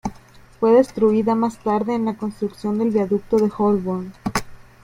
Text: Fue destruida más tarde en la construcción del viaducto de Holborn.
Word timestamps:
Fue 0.59 0.71
destruida 0.71 1.35
más 1.35 1.59
tarde 1.59 1.93
en 1.93 2.05
la 2.05 2.17
construcción 2.17 2.79
del 2.79 2.89
viaducto 2.89 3.37
de 3.37 3.51
Holborn. 3.55 4.11